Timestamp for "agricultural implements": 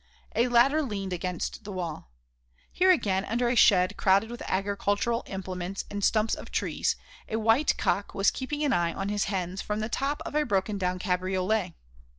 4.47-5.85